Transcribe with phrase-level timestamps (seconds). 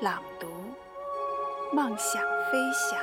[0.00, 0.46] 朗读，
[1.74, 2.96] 梦想飞翔。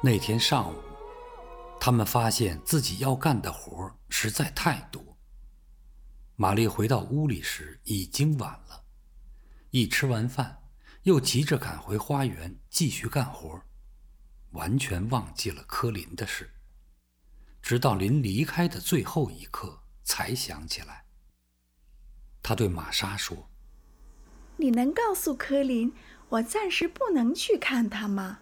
[0.00, 0.76] 那天上午，
[1.80, 5.02] 他们发现自己要干的活实在太多。
[6.36, 8.84] 玛丽回到屋里时已经晚了，
[9.70, 10.62] 一吃完饭，
[11.02, 13.60] 又急着赶回花园继续干活，
[14.52, 16.48] 完全忘记了科林的事。
[17.60, 19.81] 直到临离开的最后一刻。
[20.04, 21.06] 才想起来，
[22.42, 23.48] 他对玛莎说
[24.58, 25.92] ：“你能告诉科林，
[26.28, 28.40] 我暂时不能去看他吗？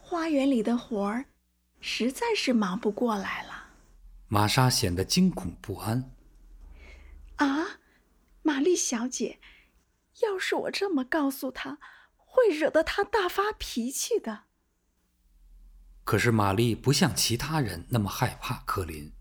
[0.00, 1.26] 花园里的活儿
[1.80, 3.70] 实在是忙不过来了。”
[4.28, 6.12] 玛莎显得惊恐不安。
[7.36, 7.80] “啊，
[8.42, 9.40] 玛丽小姐，
[10.22, 11.78] 要是我这么告诉他，
[12.16, 14.44] 会惹得他大发脾气的。”
[16.04, 19.12] 可是玛丽不像其他人那么害怕科林。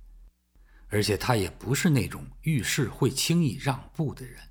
[0.90, 4.42] 而且他也不是那种遇事会轻易让步的人。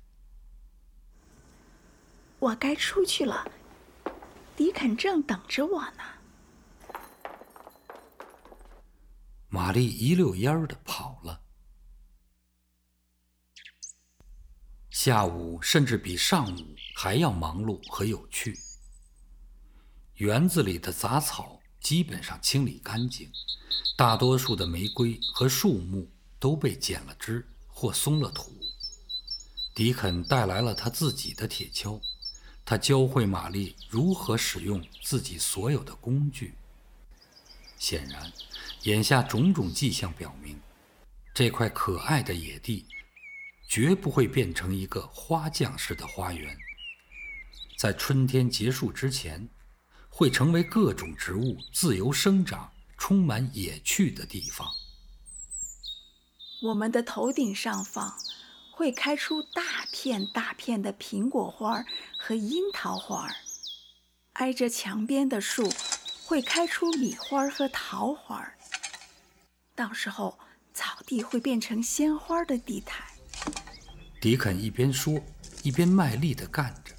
[2.39, 3.45] 我该出去了，
[4.55, 6.03] 迪肯正等着我呢。
[9.49, 11.41] 玛丽一溜烟儿的跑了。
[14.89, 18.57] 下午甚至比上午还要忙碌和有趣。
[20.15, 23.31] 园子里的杂草基本上清理干净，
[23.97, 26.09] 大多数的玫瑰和树木。
[26.39, 28.51] 都被剪了枝或松了土。
[29.75, 32.01] 迪肯带来了他自己的铁锹，
[32.65, 36.53] 他教会玛丽如何使用自己所有的工具。
[37.77, 38.31] 显然，
[38.83, 40.59] 眼下种种迹象表明，
[41.33, 42.85] 这块可爱的野地
[43.69, 46.57] 绝不会变成一个花匠式的花园。
[47.77, 49.47] 在春天结束之前，
[50.09, 54.67] 会成为各种植物自由生长、充满野趣的地方。
[56.61, 58.13] 我们的头顶上方
[58.71, 61.85] 会开出大片大片的苹果花
[62.17, 63.29] 和樱桃花，
[64.33, 65.71] 挨着墙边的树
[66.25, 68.45] 会开出米花和桃花。
[69.73, 70.37] 到时候
[70.73, 73.07] 草地会变成鲜花的地毯。
[74.19, 75.17] 迪肯一边说，
[75.63, 76.93] 一边卖力地干着。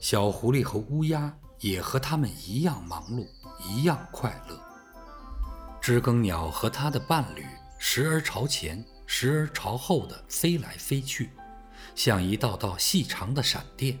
[0.00, 3.28] 小狐狸和乌鸦也和他们一样忙碌，
[3.64, 4.59] 一样快乐。
[5.90, 7.44] 知更鸟和它的伴侣
[7.76, 11.30] 时而朝前，时而朝后的飞来飞去，
[11.96, 13.98] 像一道道细长的闪电。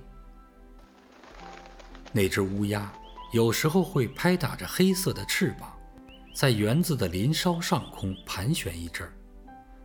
[2.12, 2.92] 那只乌鸦
[3.32, 5.76] 有时候会拍打着黑色的翅膀，
[6.32, 9.12] 在园子的林梢上空盘旋一阵儿，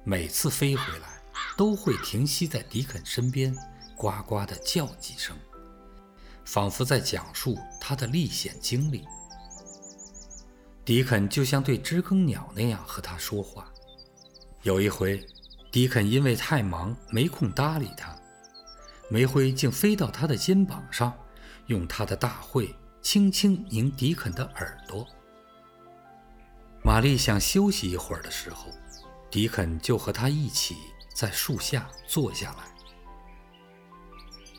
[0.04, 1.20] 每次飞回来
[1.58, 3.52] 都会停息在迪肯身边，
[3.96, 5.36] 呱呱地叫几声，
[6.46, 9.08] 仿佛在讲述他的历险经历。
[10.86, 13.74] 迪肯就像对知更鸟那样和他说话。
[14.62, 15.20] 有一回，
[15.72, 18.16] 迪肯因为太忙没空搭理他，
[19.10, 21.12] 煤灰竟飞到他的肩膀上，
[21.66, 25.08] 用他的大喙轻轻拧迪肯的耳朵。
[26.84, 28.68] 玛丽想休息一会儿的时候，
[29.32, 30.76] 迪肯就和他一起
[31.16, 32.64] 在树下坐下来。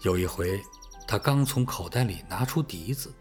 [0.03, 0.61] 有一回，
[1.07, 3.15] 他刚从口袋里拿出笛子。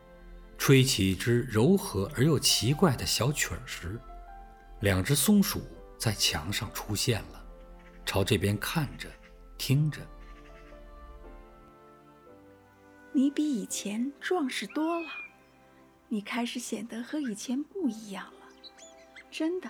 [0.57, 3.99] 吹起一支柔和而又奇怪的小曲儿时，
[4.79, 5.61] 两只松鼠
[5.97, 7.45] 在墙上出现了，
[8.05, 9.09] 朝这边看着，
[9.57, 10.01] 听着。
[13.11, 15.07] 你比以前壮实多了，
[16.09, 18.47] 你开始显得和以前不一样了，
[19.31, 19.69] 真的。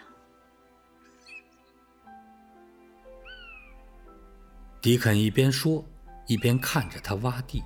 [4.81, 5.83] 迪肯一边说，
[6.27, 7.63] 一边看着他挖地。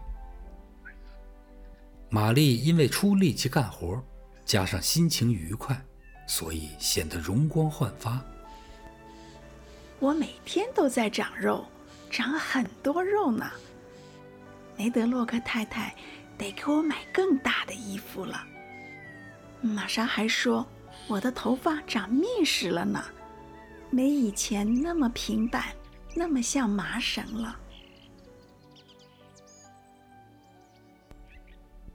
[2.11, 4.03] 玛丽因为出力气干活，
[4.43, 5.79] 加上心情愉快，
[6.27, 8.19] 所以显得容光焕发。
[9.99, 11.63] 我每天都在长肉，
[12.09, 13.45] 长很多肉呢。
[14.75, 15.93] 梅德洛克太太
[16.35, 18.43] 得给我买更大的衣服了。
[19.61, 20.65] 玛莎还说
[21.07, 23.03] 我的头发长密实了呢，
[23.91, 25.65] 没以前那么平板，
[26.15, 27.59] 那么像麻绳了。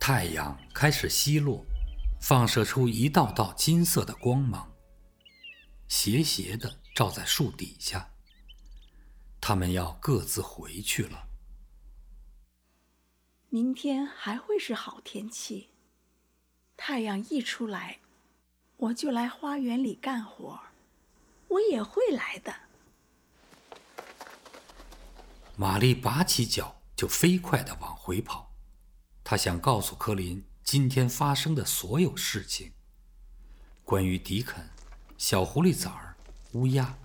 [0.06, 1.64] 太阳开始西落，
[2.20, 4.70] 放射出一道道金色的光芒。
[5.88, 8.10] 斜斜的照在树底下。
[9.40, 11.26] 他们要各自回去了。
[13.48, 15.70] 明天还会是好天气，
[16.76, 18.00] 太阳一出来，
[18.76, 20.60] 我就来花园里干活。
[21.48, 22.54] 我也会来的。
[25.56, 28.53] 玛丽拔起脚就飞快地往回跑，
[29.24, 32.72] 他想告诉科林今天发生的所有事情。
[33.82, 34.70] 关于迪肯、
[35.18, 36.14] 小狐狸崽儿、
[36.52, 36.96] 乌鸦，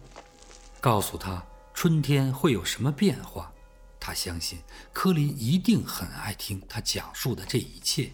[0.79, 1.43] 告诉他。
[1.73, 3.53] 春天会有什么变化？
[4.01, 4.61] 他相信
[4.91, 8.11] 科林一定很爱听他讲述的这一切。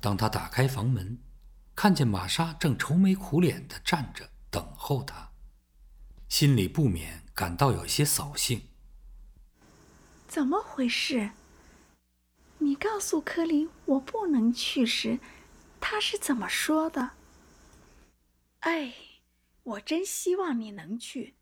[0.00, 1.16] 当他打开房门，
[1.76, 5.30] 看见玛莎正愁眉苦脸地站着等候他，
[6.28, 8.62] 心里不免感到有些扫兴。
[10.26, 11.30] 怎么回事？
[12.58, 15.18] 你告诉柯林我不能去时，
[15.80, 17.10] 他是怎么说的？
[18.60, 18.94] 哎，
[19.62, 21.34] 我真希望你能去。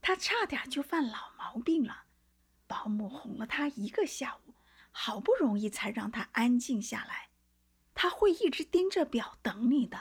[0.00, 2.04] 他差点就犯老毛病了，
[2.66, 4.54] 保姆哄了他一个下午，
[4.90, 7.30] 好不容易才让他安静下来。
[7.94, 9.98] 他会一直盯着表等你的。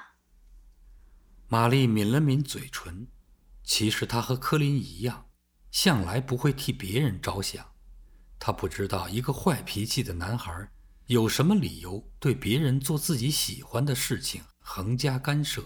[1.48, 3.08] 玛丽抿了抿嘴唇，
[3.64, 5.30] 其实她和柯林一样，
[5.70, 7.71] 向来不会替别人着想。
[8.44, 10.68] 他不知道一个坏脾气的男孩
[11.06, 15.64] 有什么理由对别人做自己喜欢的事情横加干涉。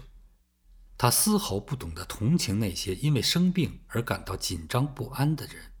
[0.98, 5.72] 他丝毫不懂得同情那些因为生病而感到紧张不安的人，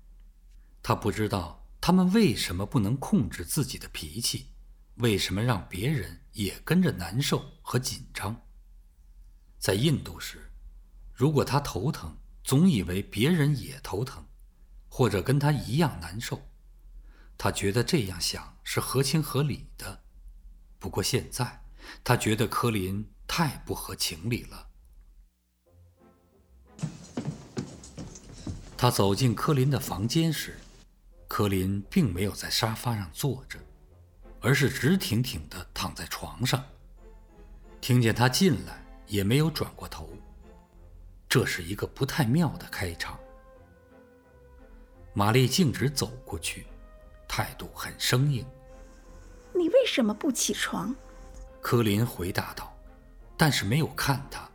[0.82, 4.46] 他不知道他们为什么不能控制自己的脾气，
[4.94, 8.40] 为什么让别人也跟着难受和紧张。
[9.58, 10.50] 在印度时，
[11.12, 14.26] 如果他头疼，总以为别人也头疼，
[14.88, 16.40] 或者跟他一样难受，
[17.38, 20.02] 他觉得这样想是合情合理的。
[20.78, 21.62] 不过现在，
[22.02, 24.68] 他觉得柯林太不合情理了。
[28.76, 30.58] 他走进柯林的房间时，
[31.26, 33.58] 柯林并没有在沙发上坐着，
[34.40, 36.62] 而是直挺挺地躺在床上。
[37.80, 40.10] 听见他进来，也没有转过头。
[41.28, 43.18] 这是一个不太妙的开场。
[45.14, 46.66] 玛丽径直走过去，
[47.28, 48.46] 态度很生硬。
[49.54, 50.94] “你为什么不起床？”
[51.60, 52.72] 柯林回答道，
[53.36, 54.48] 但是没有看他。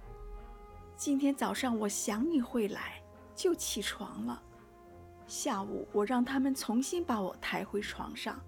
[0.95, 2.97] “今天早上我想你会来。”
[3.33, 4.39] 就起床了。
[5.25, 8.39] 下午我让他们重新把我抬回床上。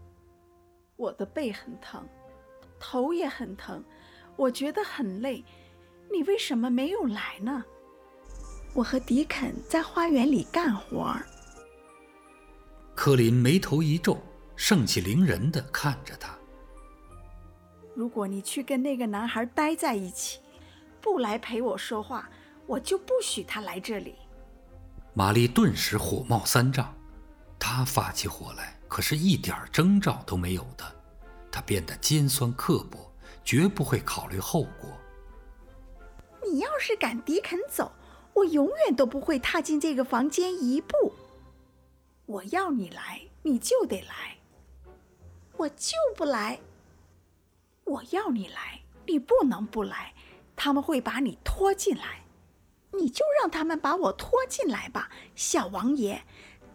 [0.98, 2.08] 我的背很疼，
[2.80, 3.84] 头也很疼，
[4.36, 5.44] 我觉得很累。
[6.12, 7.64] 你为什么没有来呢？
[8.76, 11.16] 我和迪肯在花园里干活。
[12.96, 14.18] 柯林眉头一皱，
[14.56, 16.38] 盛气凌人地看着他。
[17.96, 20.40] 如果你去跟那个男孩待在一起，
[21.02, 22.30] 不来陪我说话，
[22.66, 24.16] 我就不许他来这里。
[25.14, 26.94] 玛丽顿时火冒三丈，
[27.60, 30.86] 她发起火来可是一点征兆都没有的，
[31.52, 33.12] 她变得尖酸刻薄，
[33.44, 34.90] 绝不会考虑后果。
[36.44, 37.92] 你要是敢迪肯走，
[38.34, 41.03] 我永远都不会踏进这个房间一步。
[42.34, 44.40] 我要你来，你就得来，
[45.56, 46.60] 我就不来。
[47.84, 50.16] 我要你来，你不能不来，
[50.56, 52.24] 他们会把你拖进来。
[52.94, 56.24] 你就让他们把我拖进来吧，小王爷。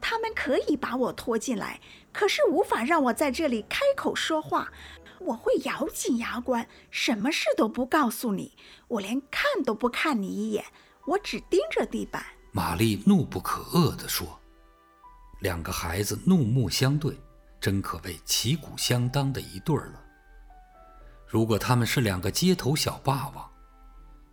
[0.00, 1.81] 他们可以把我拖进来，
[2.12, 4.73] 可是无法让我在这里开口说话。
[5.19, 8.57] 我会咬紧牙关，什么事都不告诉你。
[8.87, 10.67] 我连看都不看你一眼，
[11.05, 12.25] 我只盯着地板。
[12.53, 14.38] 玛丽怒不可遏地说
[15.40, 17.16] ：“两个孩子怒目相对，
[17.61, 20.04] 真可谓旗鼓相当的一对儿了。
[21.26, 23.47] 如果他们是两个街头小霸王。”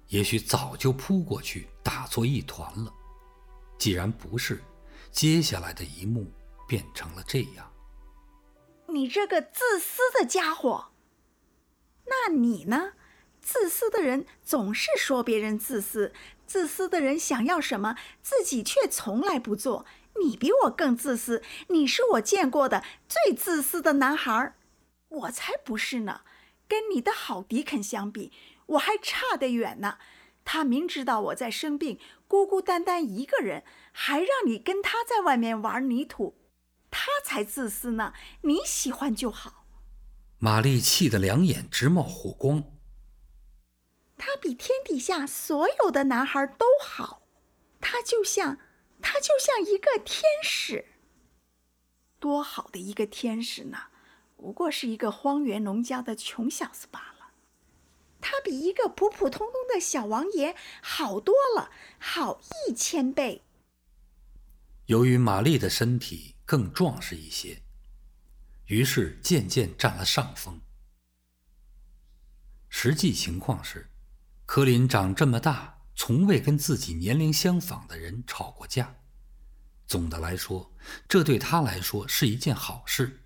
[0.09, 2.93] 也许早就扑过去打作一团了。
[3.79, 4.63] 既然不是，
[5.11, 6.31] 接下来的一幕
[6.67, 7.71] 变成了这样：
[8.87, 10.91] 你这个自私的家伙！
[12.05, 12.93] 那你呢？
[13.41, 16.13] 自私的人总是说别人自私，
[16.45, 19.87] 自私的人想要什么，自己却从来不做。
[20.23, 24.55] 你比我更自私，你是我见过的最自私的男孩。
[25.09, 26.21] 我才不是呢！
[26.67, 28.31] 跟你的好迪肯相比。
[28.67, 29.99] 我还差得远呢，
[30.43, 36.35] 他明知道我在生病，孤孤单单一个人，还让你跟他在外面玩泥土，
[36.89, 38.13] 他才自私呢。
[38.41, 39.65] 你喜欢就好。
[40.39, 42.63] 玛丽气得两眼直冒火光。
[44.17, 47.21] 他比天底下所有的男孩都好，
[47.79, 48.57] 他就像，
[49.07, 50.85] 他就像一个天使。
[52.19, 53.77] 多好的一个天使呢，
[54.35, 57.33] 不过是一个荒原农家的穷小子罢了。
[58.19, 61.69] 他比一个普普通通的小王爷好多了，
[61.99, 63.43] 好一千倍。
[64.87, 67.61] 由于玛丽的身体更壮实一些，
[68.65, 70.59] 于是渐渐占了上风。
[72.69, 73.91] 实际情况是，
[74.47, 78.95] 柯林长这么大，从未跟自己年龄相仿的人吵过架。
[79.87, 80.75] 总的来说，
[81.07, 83.23] 这对他来说是一件好事。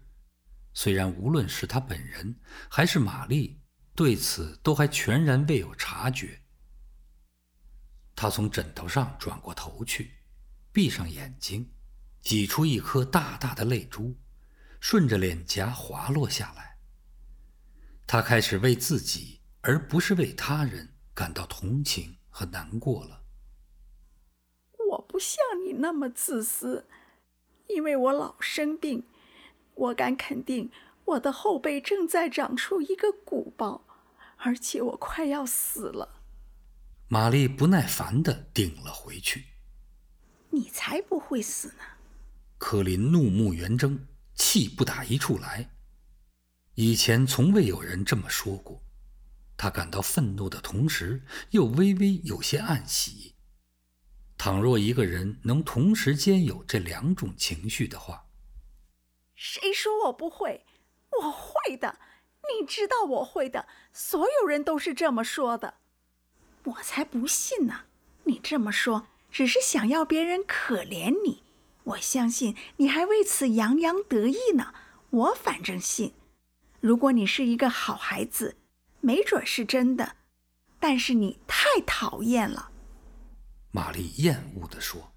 [0.74, 3.62] 虽然无论是他本人还是玛丽
[3.96, 6.42] 对此都还全然未有察觉。
[8.16, 10.12] 他从枕头上转过头去，
[10.72, 11.72] 闭上眼睛，
[12.22, 14.20] 挤出一颗大大的泪珠，
[14.80, 16.78] 顺着脸颊滑落下来。
[18.06, 23.24] 他开始为自己而不是为他人感到同情和难过了。
[24.92, 26.88] 我不像你那么自私，
[27.68, 29.04] 因为我老生病。
[29.76, 30.72] 我敢肯定，
[31.04, 33.84] 我的后背正在长出一个鼓包，
[34.38, 36.22] 而且我快要死了。
[37.10, 39.48] 玛丽不耐烦地顶了回去。
[40.52, 41.84] 你才不会死呢！
[42.58, 45.72] 柯林怒目圆睁，气不打一处来。
[46.76, 48.82] 以前从未有人这么说过。
[49.60, 53.36] 他感到愤怒的同时，又微微有些暗喜。
[54.38, 58.28] 倘若一个人能同时兼有这两种情绪的话，
[59.36, 60.66] 谁说我不会？
[61.24, 62.00] 我会的，
[62.58, 63.68] 你知道我会的。
[63.92, 65.74] 所有人都是这么说的，
[66.64, 67.82] 我才不信呢！
[68.24, 71.44] 你这么说，只是想要别人可怜你。
[71.84, 74.74] 我相信你还为此洋洋得意呢。
[75.10, 76.14] 我反正信。
[76.80, 78.56] 如果你是一个好孩子，
[79.02, 80.16] 没准是真的。
[80.80, 82.72] 但是你太讨厌了。”
[83.72, 85.14] 玛丽厌恶地说。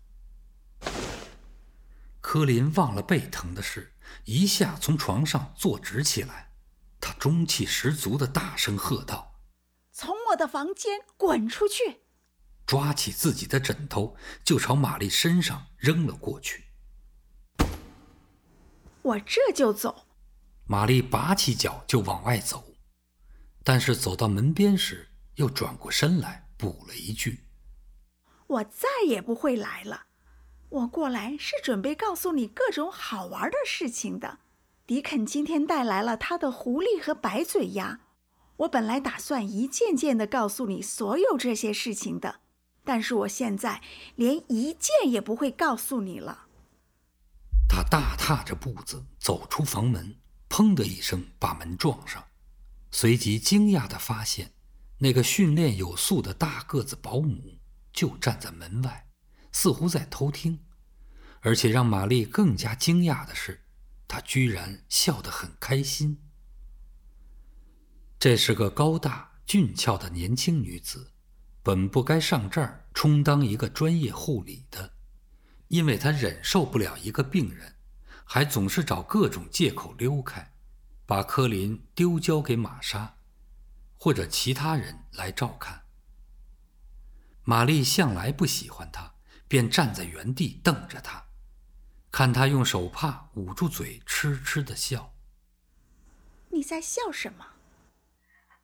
[2.20, 6.52] 科林忘了背疼的事，一下从床上坐直起来。
[7.00, 9.34] 他中气十足的大声喝道
[9.90, 12.02] ：“从我的房间滚出去！”
[12.64, 16.64] 抓起自己的枕头就朝玛丽身上扔了过去。
[19.02, 20.06] 我这就走。
[20.66, 22.71] 玛丽拔起脚就往外走，
[23.64, 27.44] 但是走到门边时，又转过身来补了一句
[28.46, 30.06] ：“我再也不会来了。”
[30.68, 34.38] 我过来是准备告诉你各种好玩的事情的。
[34.86, 38.00] 迪肯今天带来了他的狐狸和白嘴鸭。
[38.56, 42.40] 我本来打算一件件的告诉你所有这些事情的，
[42.84, 43.82] 但是我现在
[44.16, 46.46] 连一件也不会告诉你了。
[47.68, 50.16] 他大踏着步子走出房门，
[50.48, 52.24] 砰的一声把门撞上，
[52.92, 54.52] 随即惊讶地发现，
[54.98, 57.58] 那个训练有素的大个子保姆
[57.92, 59.08] 就站在门外。
[59.54, 60.60] 似乎在偷听，
[61.40, 63.66] 而且让玛丽更加惊讶的是，
[64.08, 66.22] 她居然笑得很开心。
[68.18, 71.12] 这是个高大俊俏的年轻女子，
[71.62, 74.94] 本不该上这儿充当一个专业护理的，
[75.68, 77.74] 因为她忍受不了一个病人，
[78.24, 80.51] 还总是找各种借口溜开，
[81.06, 83.16] 把柯林丢交给玛莎，
[83.98, 85.82] 或者其他人来照看。
[87.44, 89.12] 玛丽向来不喜欢他。
[89.48, 91.26] 便站在原地瞪着他，
[92.10, 95.12] 看他用手帕捂住嘴，痴痴的笑。
[96.48, 97.48] 你在笑什么？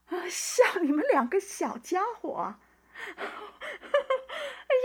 [0.06, 2.54] 啊，笑你们两个小家伙！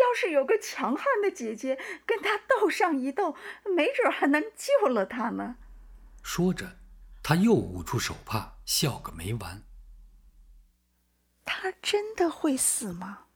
[0.04, 3.38] 要是有个强悍的姐姐跟他斗上一斗，
[3.74, 5.56] 没准还能救了他呢。
[6.22, 6.80] 说着，
[7.24, 9.64] 他又捂住手帕，笑个没完。
[11.46, 13.28] 他真的会死吗？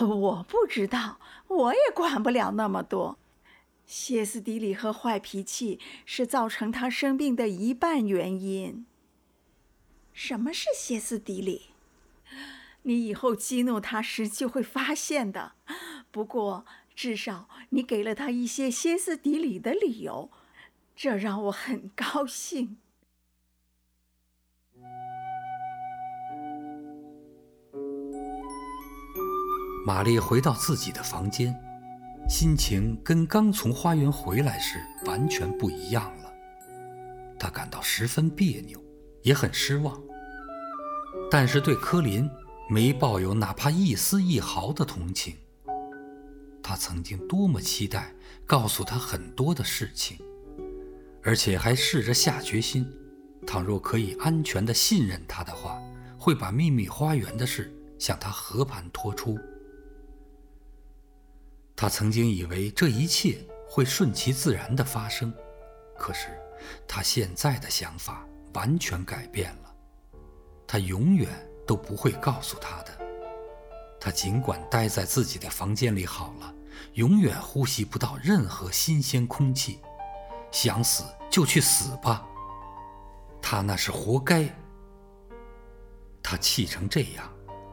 [0.00, 3.18] 我不知道，我也管不了那么多。
[3.86, 8.86] 歇斯底里和坏脾气是造成他生病的一半原因。
[10.12, 11.70] 什么是歇斯底里？
[12.82, 15.52] 你以后激怒他时就会发现的。
[16.10, 20.30] 不过至少你给了他一些歇斯底里的理由，
[20.94, 22.78] 这让我很高兴。
[29.84, 31.52] 玛丽回到自己的房间，
[32.28, 36.32] 心情跟刚从花园回来时完全不一样了。
[37.36, 38.80] 她感到十分别扭，
[39.22, 40.00] 也很失望。
[41.28, 42.30] 但是对柯林
[42.70, 45.36] 没抱有哪怕一丝一毫的同情。
[46.62, 48.14] 他曾经多么期待
[48.46, 50.16] 告诉他很多的事情，
[51.24, 52.90] 而且还试着下决心，
[53.46, 55.80] 倘若可以安全地信任他的话，
[56.18, 59.38] 会把秘密花园的事向他和盘托出。
[61.76, 63.38] 他曾经以为这一切
[63.68, 65.32] 会顺其自然地发生，
[65.96, 66.28] 可是
[66.86, 69.74] 他现在的想法完全改变了。
[70.66, 71.28] 他永远
[71.66, 72.90] 都都不会告诉他的。
[73.98, 76.54] 他尽管待在自己的房间里好了，
[76.94, 79.78] 永远呼吸不到任何新鲜空气。
[80.52, 82.24] 想死就去死吧，
[83.40, 84.48] 他那是活该。
[86.22, 87.28] 他气成这样，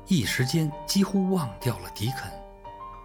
[0.08, 2.32] 一时间几乎忘掉了迪肯，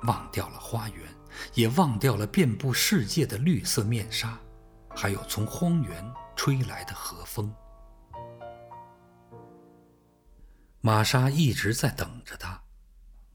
[0.05, 1.07] 忘掉了花园，
[1.53, 4.39] 也忘掉了遍布世界的绿色面纱，
[4.97, 7.55] 还有从荒原吹来的和风。
[10.81, 12.63] 玛莎一直在等着他，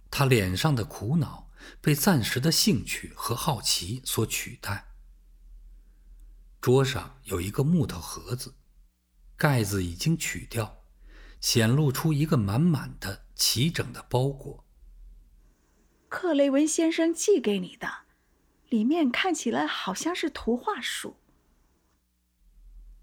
[0.10, 1.50] 他脸上的苦恼
[1.82, 4.89] 被暂时的兴趣和好奇所取代。
[6.62, 8.56] 桌上有一个木头盒子，
[9.38, 10.84] 盖子已经取掉，
[11.40, 14.66] 显露出一个满满的、齐整的包裹。
[16.10, 17.88] 克雷文先生寄给你的，
[18.68, 21.16] 里面看起来好像是图画书。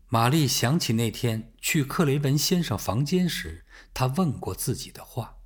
[0.09, 5.39] 玛丽想起那天去克雷文先生房间时，他问过自己的话：“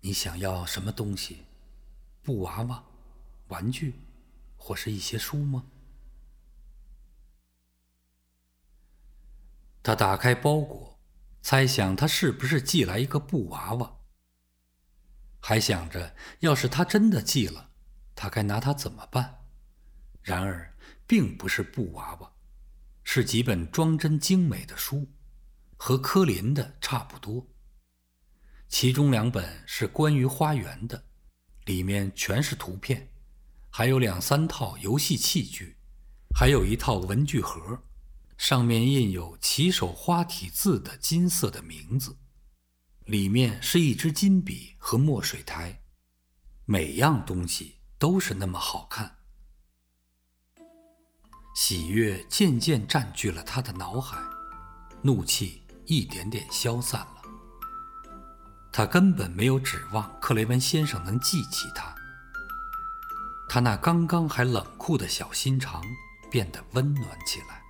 [0.00, 1.44] 你想要什么东西？
[2.22, 2.82] 布娃娃、
[3.48, 3.94] 玩具，
[4.56, 5.66] 或是一些书吗？”
[9.84, 10.98] 他打开包裹，
[11.42, 13.98] 猜想他是不是寄来一个布娃娃，
[15.40, 17.68] 还想着要是他真的寄了，
[18.14, 19.44] 他该拿它怎么办。
[20.22, 20.74] 然而，
[21.06, 22.32] 并不是布娃娃。
[23.02, 25.12] 是几本装帧精美的书，
[25.76, 27.46] 和科林的差不多。
[28.66, 31.04] 其中两本是关于花园的，
[31.66, 33.10] 里面全是图片，
[33.68, 35.76] 还有两三套游戏器具，
[36.34, 37.82] 还有一套文具盒，
[38.36, 42.18] 上面印有起手花体字的金色的名字。
[43.06, 45.82] 里面是一支金笔和墨水台，
[46.64, 49.18] 每样东西都是那么好看。
[51.54, 54.18] 喜悦渐渐占据了他的脑海，
[55.02, 57.22] 怒气一点点消散了。
[58.72, 61.94] 他根本没有指望克雷文先生能记起他。
[63.48, 65.82] 他那刚刚还冷酷的小心肠
[66.30, 67.63] 变得温暖起来。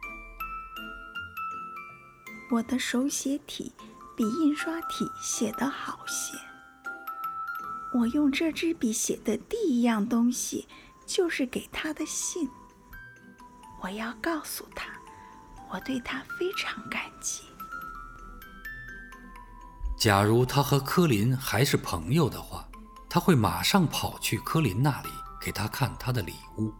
[2.50, 3.72] 我的手写体
[4.16, 6.36] 比印刷体写得好些。
[7.92, 10.66] 我用这支笔写的第一样东西
[11.06, 12.48] 就是给他的信。
[13.80, 14.86] 我要告诉他，
[15.70, 17.42] 我对他非常感激。
[19.96, 22.68] 假如他和科林还是朋友的话，
[23.08, 25.08] 他会马上跑去科林那里
[25.40, 26.72] 给他看他的礼物。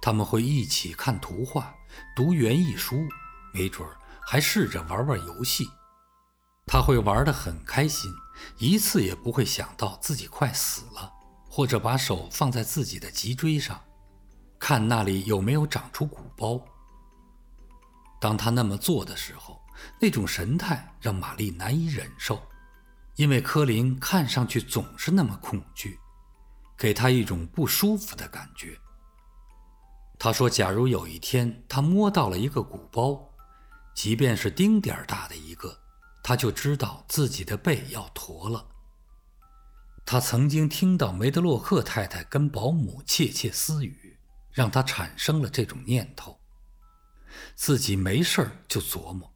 [0.00, 1.74] 他们会一起看图画、
[2.16, 3.06] 读园艺书，
[3.52, 3.96] 没准儿
[4.32, 5.68] 还试着玩玩游戏。
[6.64, 8.10] 他会玩得很开心，
[8.56, 11.12] 一次也不会想到自己快死了，
[11.50, 13.78] 或者把手放在自己的脊椎上。
[14.58, 16.58] 看那里有没有长出鼓包。
[18.22, 19.60] 当他那么做的时候，
[20.00, 22.40] 那种神态让玛丽难以忍受，
[23.16, 25.98] 因为科林看上去总是那么恐惧，
[26.78, 28.78] 给他一种不舒服的感觉。
[30.18, 33.28] 他说：“假如有一天他摸到了一个鼓包，
[33.94, 35.78] 即便是丁点儿大的一个，
[36.22, 38.68] 他就知道自己的背要驼了。”
[40.06, 44.12] 他曾经听到梅德洛克太太跟保姆窃窃私语。
[44.52, 46.38] 让他产生了这种念头。
[47.54, 49.32] 自己没事儿就琢磨，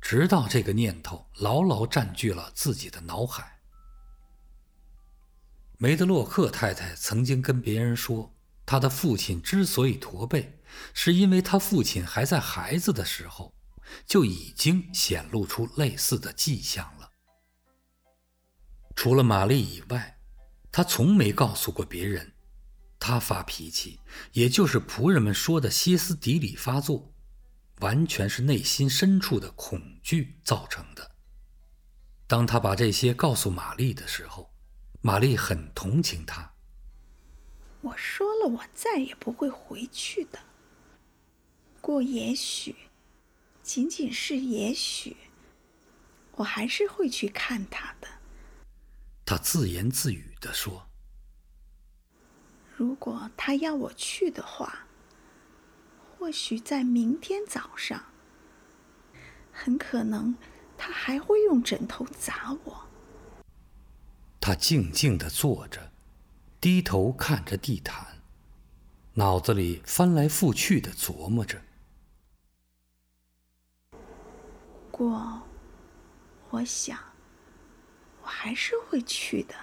[0.00, 3.60] 直到这个念头牢牢占据了自己的脑海。
[5.78, 8.34] 梅德洛克太太曾经跟别人说，
[8.66, 10.58] 他的父亲之所以驼背，
[10.92, 13.54] 是因为他父亲还在孩子的时候
[14.06, 17.10] 就已经显露出类似的迹象了。
[18.94, 20.18] 除了玛丽以外，
[20.70, 22.34] 他从没告诉过别人。
[22.98, 23.98] 他发脾气，
[24.32, 27.12] 也就是仆人们说的歇斯底里发作，
[27.80, 31.10] 完全是内心深处的恐惧造成的。
[32.28, 34.54] 当他把这些告诉玛丽的时候，
[35.00, 36.52] 玛丽很同情他。
[37.80, 40.38] 我说了，我再也不会回去的。
[41.80, 42.76] 过也许，
[43.74, 45.16] 仅仅是也许，
[46.32, 48.08] 我还是会去看他的。
[49.24, 50.90] 他自言自语地说。
[52.76, 54.86] 如果他要我去的话，
[56.18, 58.04] 或许在明天早上，
[59.50, 60.36] 很可能
[60.76, 62.86] 他还会用枕头砸我。
[64.38, 65.90] 他静静地坐着，
[66.60, 68.20] 低头看着地毯，
[69.14, 71.62] 脑子里翻来覆去的琢磨着。
[74.90, 75.20] 不过，
[76.50, 76.96] 我想，
[78.22, 79.54] 我还是会去的。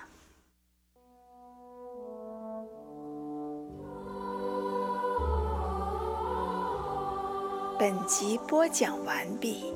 [7.79, 9.73] 本集播讲完毕。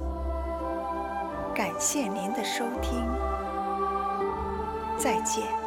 [1.56, 3.08] 感谢您的收听，
[4.98, 5.63] 再见。